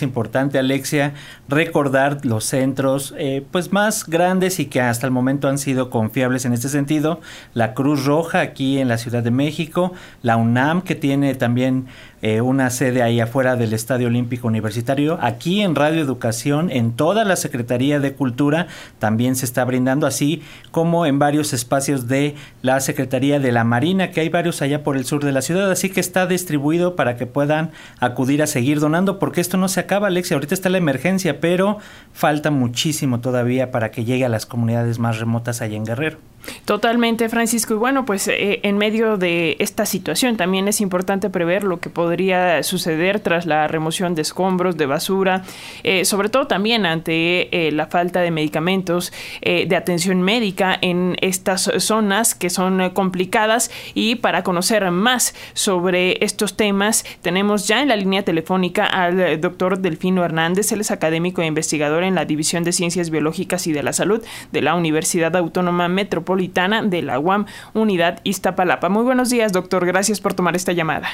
[0.00, 1.14] Es importante, Alexia,
[1.48, 6.44] recordar los centros eh, pues más grandes y que hasta el momento han sido confiables
[6.44, 7.20] en este sentido.
[7.52, 9.92] La Cruz Roja aquí en la Ciudad de México,
[10.22, 11.88] la UNAM que tiene también
[12.20, 15.18] eh, una sede ahí afuera del Estadio Olímpico Universitario.
[15.20, 18.66] Aquí en Radio Educación, en toda la Secretaría de Cultura,
[18.98, 20.42] también se está brindando, así
[20.72, 24.96] como en varios espacios de la Secretaría de la Marina, que hay varios allá por
[24.96, 25.70] el sur de la ciudad.
[25.70, 27.70] Así que está distribuido para que puedan
[28.00, 30.34] acudir a seguir donando, porque esto no se acaba, Alexia.
[30.34, 31.78] Ahorita está la emergencia, pero
[32.12, 36.18] falta muchísimo todavía para que llegue a las comunidades más remotas allá en Guerrero.
[36.64, 37.74] Totalmente, Francisco.
[37.74, 41.90] Y bueno, pues eh, en medio de esta situación también es importante prever lo que
[41.90, 45.44] podría suceder tras la remoción de escombros, de basura,
[45.82, 49.12] eh, sobre todo también ante eh, la falta de medicamentos,
[49.42, 53.70] de atención médica en estas zonas que son complicadas.
[53.94, 59.78] Y para conocer más sobre estos temas, tenemos ya en la línea telefónica al doctor
[59.78, 60.72] Delfino Hernández.
[60.72, 64.22] Él es académico e investigador en la División de Ciencias Biológicas y de la Salud
[64.52, 68.88] de la Universidad Autónoma Metropolitana de la UAM Unidad Iztapalapa.
[68.88, 69.84] Muy buenos días, doctor.
[69.84, 71.08] Gracias por tomar esta llamada.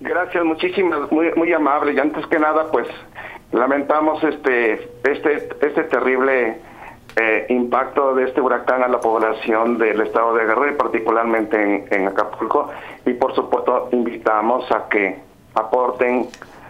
[0.00, 1.92] Gracias, muchísimas, muy, muy amable.
[1.92, 2.86] Y antes que nada, pues
[3.52, 6.58] lamentamos este, este, este terrible
[7.16, 12.70] eh, impacto de este huracán a la población del estado de Guerrero particularmente en, Acapulco.
[13.06, 15.18] Y por supuesto, invitamos a que
[15.54, 16.26] aporten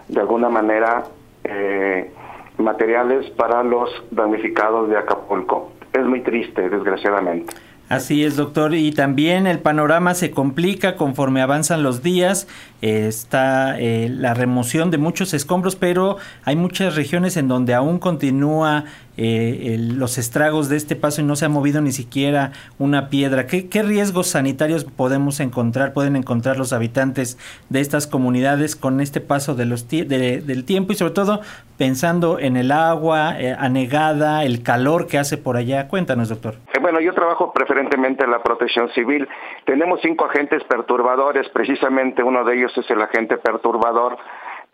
[0.09, 1.05] de alguna manera
[1.45, 2.11] eh,
[2.59, 5.73] materiales para los damnificados de Acapulco.
[5.93, 7.55] Es muy triste, desgraciadamente.
[7.95, 8.75] Así es, doctor.
[8.75, 12.47] Y también el panorama se complica conforme avanzan los días.
[12.81, 18.85] está eh, la remoción de muchos escombros, pero hay muchas regiones en donde aún continúa
[19.17, 23.47] eh, los estragos de este paso y no se ha movido ni siquiera una piedra.
[23.47, 29.55] ¿Qué, riesgos sanitarios podemos encontrar, pueden encontrar los habitantes de estas comunidades con este paso
[29.55, 31.41] de los del tiempo y sobre todo
[31.79, 35.89] pensando en el agua eh, anegada, el calor que hace por allá?
[35.89, 36.55] Cuéntanos, doctor.
[36.73, 39.29] Eh, bueno, yo trabajo preferentemente en la protección civil.
[39.65, 44.19] Tenemos cinco agentes perturbadores, precisamente uno de ellos es el agente perturbador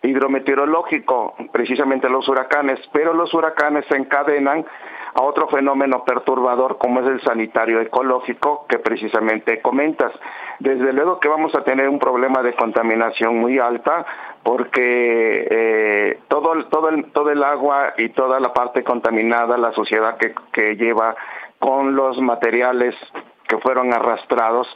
[0.02, 4.64] hidrometeorológico, precisamente los huracanes, pero los huracanes se encadenan
[5.14, 10.12] a otro fenómeno perturbador como es el sanitario ecológico que precisamente comentas.
[10.58, 14.06] Desde luego que vamos a tener un problema de contaminación muy alta
[14.42, 20.16] porque eh, todo, todo, el, todo el agua y toda la parte contaminada, la sociedad
[20.16, 21.14] que, que lleva
[21.58, 22.94] con los materiales
[23.46, 24.68] que fueron arrastrados,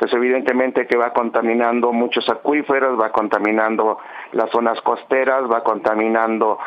[0.00, 3.98] pues evidentemente que va contaminando muchos acuíferos, va contaminando
[4.32, 6.58] las zonas costeras, va contaminando,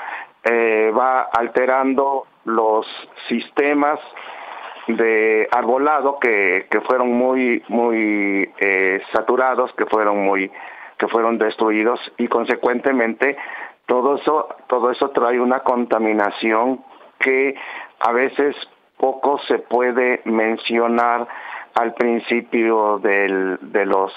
[0.43, 2.85] eh, va alterando los
[3.27, 3.99] sistemas
[4.85, 10.51] de arbolado que, que fueron muy muy eh, saturados, que fueron muy
[10.99, 13.35] que fueron destruidos y consecuentemente
[13.87, 16.83] todo eso todo eso trae una contaminación
[17.17, 17.55] que
[17.99, 18.55] a veces
[18.97, 21.27] poco se puede mencionar
[21.75, 24.13] al principio de los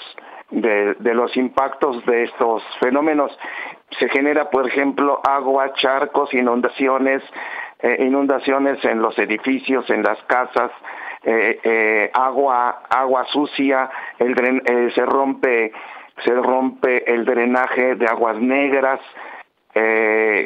[0.51, 3.37] de, los impactos de estos fenómenos.
[3.99, 7.23] Se genera, por ejemplo, agua, charcos, inundaciones,
[7.79, 10.71] eh, inundaciones en los edificios, en las casas,
[11.23, 13.89] eh, eh, agua, agua sucia,
[14.19, 15.71] el se rompe,
[16.23, 18.99] se rompe el drenaje de aguas negras,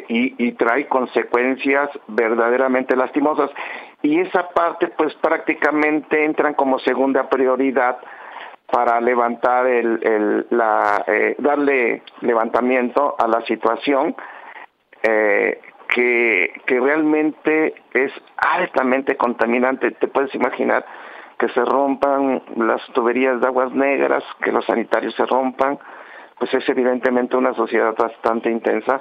[0.08, 3.50] y, trae consecuencias verdaderamente lastimosas
[4.02, 7.98] y esa parte pues prácticamente entran como segunda prioridad
[8.70, 14.16] para levantar el, la eh, darle levantamiento a la situación
[15.02, 19.90] eh, que, que realmente es altamente contaminante.
[19.90, 20.86] Te puedes imaginar
[21.38, 25.78] que se rompan las tuberías de aguas negras que los sanitarios se rompan
[26.38, 29.00] pues es evidentemente una sociedad bastante intensa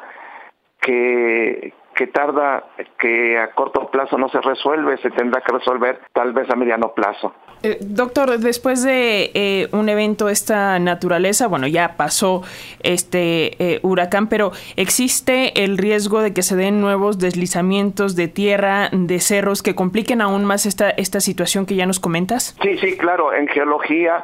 [0.82, 2.66] que, que tarda,
[3.00, 6.94] que a corto plazo no se resuelve, se tendrá que resolver tal vez a mediano
[6.94, 7.34] plazo.
[7.64, 12.42] Eh, doctor, después de eh, un evento de esta naturaleza, bueno, ya pasó
[12.82, 18.90] este eh, huracán, pero ¿existe el riesgo de que se den nuevos deslizamientos de tierra,
[18.92, 22.58] de cerros, que compliquen aún más esta, esta situación que ya nos comentas?
[22.64, 23.32] Sí, sí, claro.
[23.32, 24.24] En geología,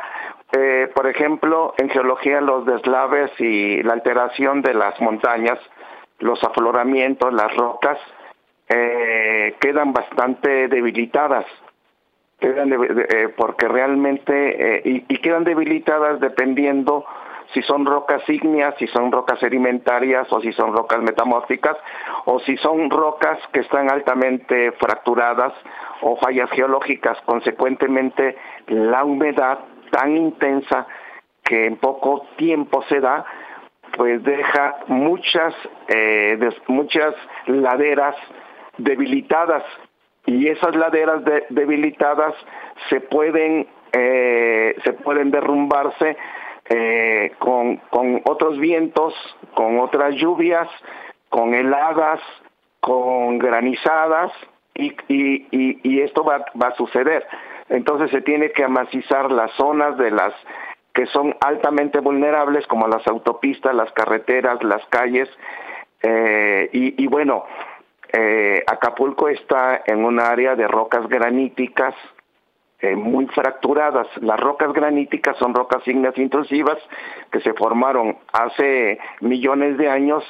[0.95, 5.59] por ejemplo, en geología los deslaves y la alteración de las montañas,
[6.19, 7.97] los afloramientos, las rocas,
[8.69, 11.45] eh, quedan bastante debilitadas,
[12.39, 17.05] quedan eh, porque realmente, eh, y, quedan debilitadas dependiendo
[17.53, 21.77] si son rocas ígneas, si son rocas sedimentarias o si son rocas metamórficas
[22.25, 25.53] o si son rocas que están altamente fracturadas
[26.01, 27.17] o fallas geológicas.
[27.23, 28.35] Consecuentemente,
[28.67, 29.59] la humedad
[29.91, 30.87] tan intensa
[31.41, 33.25] que en poco tiempo se da
[33.97, 35.55] pues deja muchas,
[35.87, 37.15] eh, muchas
[37.47, 38.15] laderas
[38.77, 39.63] debilitadas
[40.27, 42.35] y esas laderas debilitadas
[42.89, 46.15] se pueden, eh, se pueden derrumbarse
[46.69, 49.15] eh, con, con otros vientos,
[49.55, 50.67] con otras lluvias,
[51.29, 52.19] con heladas,
[52.79, 54.31] con granizadas
[54.75, 55.47] y, y,
[55.81, 57.25] y, esto va, va a suceder.
[57.69, 60.33] Entonces se tiene que amacizar las zonas de las
[60.97, 65.29] que son altamente vulnerables como las autopistas, las carreteras, las calles
[66.01, 67.43] eh, y, bueno,
[68.11, 71.93] eh, Acapulco está en un área de rocas graníticas
[72.79, 74.07] eh, muy fracturadas.
[74.21, 76.79] Las rocas graníticas son rocas ígneas intrusivas
[77.31, 80.23] que se formaron hace millones de años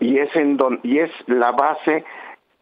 [0.00, 2.02] y es, en don, y es la base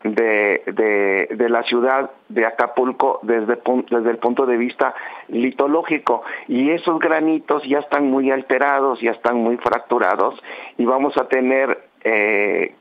[0.04, 3.58] de, de, la ciudad de Acapulco desde,
[3.90, 4.94] desde el punto de vista
[5.28, 6.22] litológico.
[6.48, 10.42] Y esos granitos ya están muy alterados, ya están muy fracturados
[10.78, 12.74] y vamos a tener eh,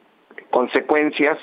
[0.50, 1.38] consecuencias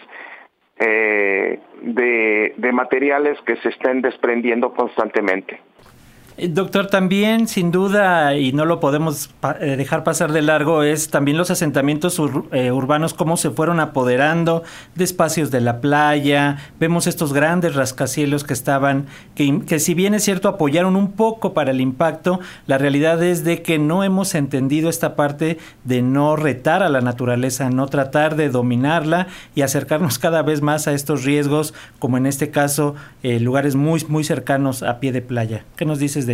[0.79, 5.61] eh, de, de materiales que se estén desprendiendo constantemente.
[6.41, 9.31] Eh, doctor, también sin duda, y no lo podemos
[9.61, 14.63] eh, dejar pasar de largo, es también los asentamientos eh, urbanos, cómo se fueron apoderando
[14.95, 16.59] de espacios de la playa.
[16.79, 21.55] Vemos estos grandes rascacielos que estaban, que, que si bien es cierto, apoyaron un poco
[21.55, 22.39] para el impacto,
[22.69, 27.01] la realidad es de que no hemos entendido esta parte de no retar a la
[27.01, 29.27] naturaleza, no tratar de dominarla
[29.57, 32.95] y acercarnos cada vez más a estos riesgos, como en este caso,
[33.25, 35.65] lugares muy, muy cercanos a pie de playa.
[35.75, 36.28] ¿Qué nos dices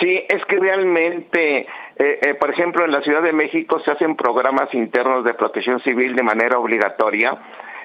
[0.00, 4.16] Sí, es que realmente, eh, eh, por ejemplo, en la Ciudad de México se hacen
[4.16, 7.38] programas internos de protección civil de manera obligatoria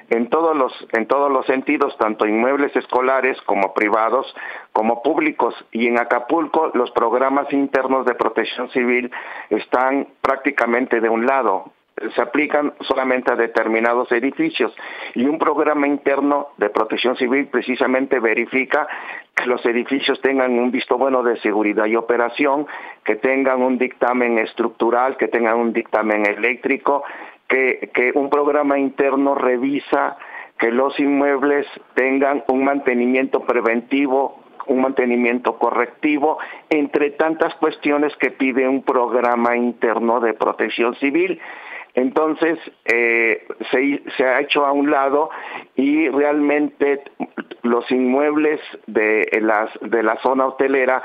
[0.10, 4.34] en todos los en todos los sentidos, tanto inmuebles escolares como privados,
[4.72, 5.54] como públicos.
[5.72, 9.12] Y en Acapulco los programas internos de protección civil
[9.50, 11.74] están prácticamente de un lado
[12.16, 14.76] se aplican solamente a determinados edificios
[15.16, 18.88] y un programa interno de protección civil precisamente verifica
[19.36, 22.68] que los edificios tengan un visto bueno de seguridad y operación,
[23.04, 27.04] que tengan un dictamen estructural, que tengan un dictamen eléctrico,
[27.48, 30.18] que, que un programa interno revisa
[30.60, 36.40] que los inmuebles tengan un mantenimiento preventivo un mantenimiento correctivo,
[36.70, 41.40] entre tantas cuestiones que pide un programa interno de protección civil.
[41.98, 45.32] Entonces, eh, se, ha hecho a un lado
[45.76, 47.02] y realmente
[47.64, 49.28] los inmuebles de,
[49.82, 51.02] de la zona hotelera,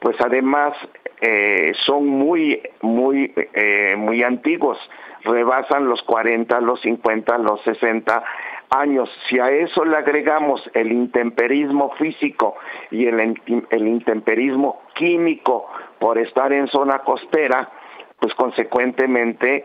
[0.00, 0.74] pues además
[1.20, 4.76] eh, son muy, muy, eh, muy antiguos,
[5.22, 8.24] rebasan los 40, los 50, los 60
[8.70, 9.08] años.
[9.28, 12.56] Si a eso le agregamos el intemperismo físico
[12.90, 15.68] y el intemperismo químico
[16.00, 17.70] por estar en zona costera,
[18.18, 19.64] pues consecuentemente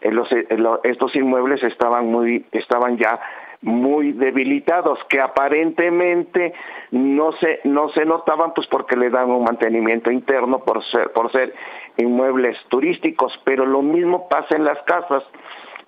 [0.00, 3.18] estos inmuebles estaban muy estaban ya
[3.62, 6.52] muy debilitados que aparentemente
[6.90, 11.32] no se no se notaban pues porque le dan un mantenimiento interno por ser por
[11.32, 11.54] ser
[11.96, 15.24] inmuebles turísticos pero lo mismo pasa en las casas.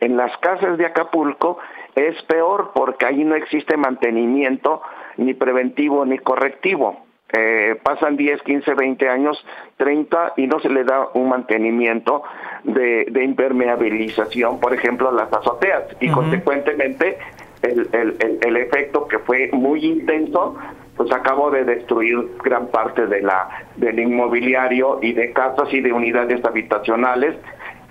[0.01, 1.59] En las casas de Acapulco
[1.97, 4.81] es peor porque ahí no existe mantenimiento
[5.17, 9.45] ni preventivo ni correctivo eh, pasan 10, 15, 20 años,
[9.77, 12.23] 30 y no se le da un mantenimiento
[12.65, 15.85] de, impermeabilización, por ejemplo, a las azoteas.
[16.01, 17.19] Y consecuentemente
[17.63, 20.57] el, el, el, efecto que fue muy intenso
[20.97, 25.93] pues acabó de destruir gran parte de la del inmobiliario y de casas y de
[25.93, 27.37] unidades habitacionales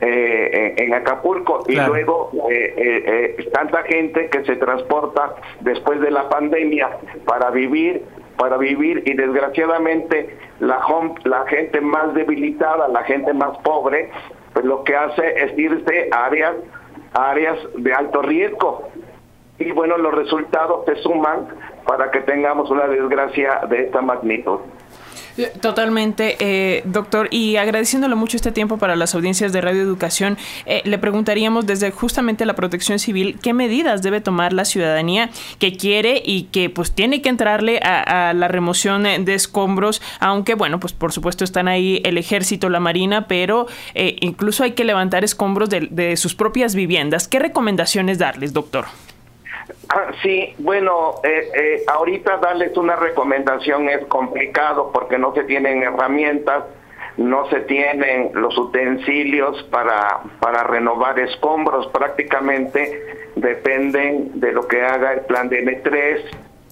[0.01, 1.63] eh, en, Acapulco.
[1.67, 6.89] Y luego eh, eh, tanta gente que se transporta después de la pandemia
[7.25, 8.03] para vivir
[8.37, 10.79] para vivir y desgraciadamente la,
[11.23, 14.09] la gente más debilitada, la gente más pobre,
[14.53, 16.55] pues lo que hace es irse a áreas,
[17.13, 18.89] áreas de alto riesgo.
[19.59, 21.47] Y bueno, los resultados se suman
[21.85, 24.59] para que tengamos una desgracia de esta magnitud.
[25.61, 27.27] Totalmente, eh, doctor.
[27.31, 31.91] Y agradeciéndole mucho este tiempo para las audiencias de Radio Educación, eh, le preguntaríamos desde
[31.91, 35.29] justamente la protección civil, ¿qué medidas debe tomar la ciudadanía
[35.59, 40.01] que quiere y que pues tiene que entrarle a, la remoción de escombros?
[40.19, 44.71] Aunque bueno, pues por supuesto están ahí el ejército, la marina, pero eh, incluso hay
[44.71, 47.27] que levantar escombros de, de sus propias viviendas.
[47.27, 48.85] ¿Qué recomendaciones darles, doctor?
[49.89, 55.83] Ah, sí, bueno, eh, eh, ahorita darles una recomendación es complicado porque no se tienen
[55.83, 56.63] herramientas,
[57.17, 65.13] no se tienen los utensilios para, para renovar escombros, prácticamente dependen de lo que haga
[65.13, 66.21] el plan de M3,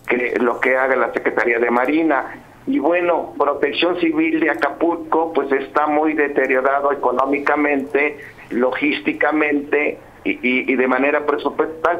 [0.08, 2.42] que lo que haga la Secretaría de Marina.
[2.68, 8.18] Y bueno, Protección Civil de Acapulco pues está muy deteriorado económicamente
[8.50, 12.00] logísticamente y, de manera presupuestal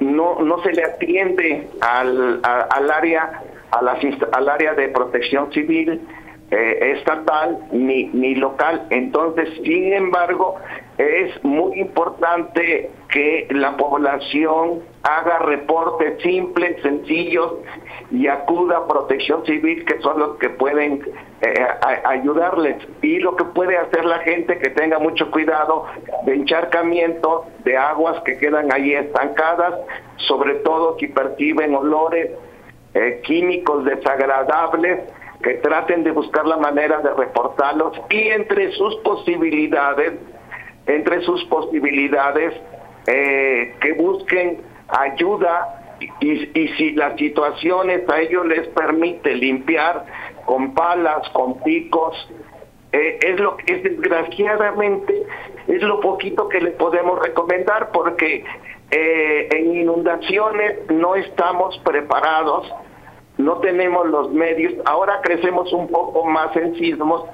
[0.00, 3.98] no, no se le atiende al, al área a las,
[4.32, 6.00] al área de protección civil
[6.50, 8.86] eh, estatal ni, ni local.
[8.90, 10.56] Entonces, sin embargo,
[10.98, 17.54] es muy importante que la población haga reportes simples, sencillos
[18.10, 21.02] y acuda a protección civil, que son los que pueden
[21.40, 21.66] eh,
[22.04, 22.76] ayudarles.
[23.02, 25.86] Y lo que puede hacer la gente que tenga mucho cuidado
[26.26, 29.74] de encharcamiento de aguas que quedan ahí estancadas,
[30.16, 32.30] sobre todo si perciben olores
[32.94, 35.00] eh, químicos desagradables,
[35.42, 40.14] que traten de buscar la manera de reportarlos y entre sus posibilidades,
[40.86, 42.54] entre sus posibilidades,
[43.06, 50.04] eh, que busquen ayuda y, si las situaciones a ellos les permite limpiar
[50.44, 52.16] con palas, con picos,
[52.92, 55.26] eh, es lo que es desgraciadamente
[55.68, 58.44] es lo poquito que les podemos recomendar porque
[58.90, 62.70] eh, en inundaciones no estamos preparados,
[63.38, 64.74] no tenemos los medios.
[64.84, 67.24] Ahora crecemos un poco más en sismos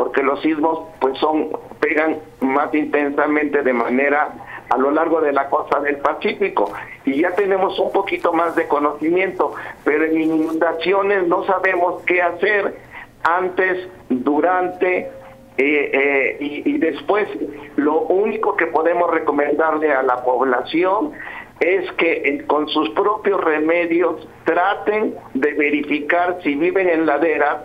[0.00, 4.30] porque los sismos pues son pegan más intensamente de manera
[4.70, 6.72] a lo largo de la costa del Pacífico
[7.04, 9.52] y ya tenemos un poquito más de conocimiento,
[9.84, 12.78] pero en inundaciones no sabemos qué hacer
[13.24, 15.10] antes, durante eh,
[15.58, 17.28] eh, y, y después.
[17.76, 21.12] Lo único que podemos recomendarle a la población
[21.60, 27.64] es que con sus propios remedios traten de verificar si viven en laderas,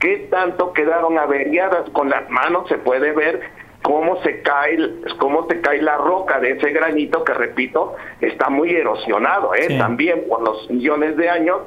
[0.00, 1.88] qué tanto quedaron averiadas.
[1.90, 3.40] Con las manos, se puede ver
[3.82, 4.78] cómo se cae
[5.18, 9.78] cómo se cae la roca de ese granito que repito está muy erosionado ¿eh?
[9.78, 11.60] también por los millones de años.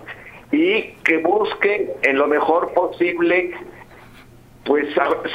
[0.52, 3.54] Y que busquen en lo mejor posible
[4.70, 4.86] pues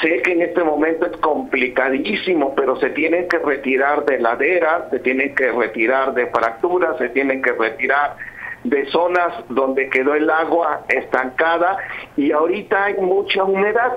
[0.00, 5.00] sé que en este momento es complicadísimo, pero se tienen que retirar de laderas, se
[5.00, 8.16] tienen que retirar de fracturas, se tienen que retirar
[8.64, 11.76] de zonas donde quedó el agua estancada
[12.16, 13.92] y ahorita hay mucha humedad.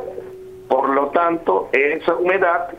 [0.67, 2.69] Por lo tanto, esa humedad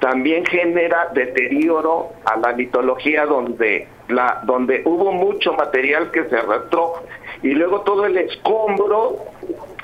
[0.00, 6.94] también genera deterioro a la litología donde la donde hubo mucho material que se arrastró
[7.42, 9.16] y luego todo el escombro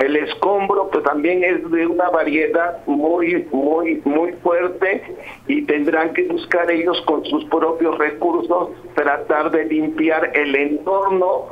[0.01, 5.03] el escombro pues también es de una variedad muy muy muy fuerte
[5.47, 11.47] y tendrán que buscar ellos con sus propios recursos tratar de limpiar el entorno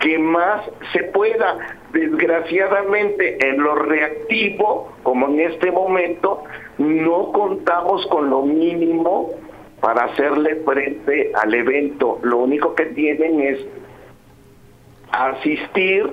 [0.00, 0.62] que más
[0.92, 1.76] se pueda.
[1.92, 6.42] Desgraciadamente en lo reactivo, como en este momento,
[6.78, 9.30] no contamos con lo mínimo
[9.80, 12.18] para hacerle frente al evento.
[12.22, 13.66] Lo único que tienen es
[15.12, 16.12] asistir,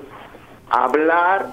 [0.69, 1.47] hablar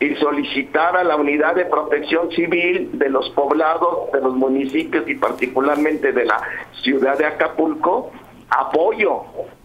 [0.00, 5.14] y solicitar a la unidad de protección civil de los poblados, de los municipios y
[5.14, 6.40] particularmente de la
[6.82, 8.10] ciudad de Acapulco
[8.48, 9.24] apoyo,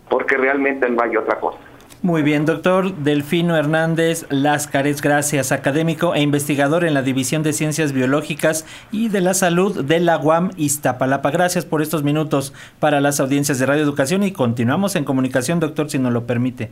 [0.09, 1.57] porque realmente no hay otra cosa.
[2.01, 7.93] Muy bien, doctor Delfino Hernández Láscares, gracias, académico e investigador en la División de Ciencias
[7.93, 11.31] Biológicas y de la Salud de la UAM Iztapalapa.
[11.31, 15.89] Gracias por estos minutos para las audiencias de Radio Educación y continuamos en comunicación, doctor,
[15.89, 16.69] si nos lo permite.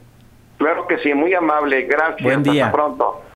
[0.94, 2.22] Que sí, muy amable, gracias.
[2.22, 2.66] Buen día.
[2.66, 3.24] Hasta pronto.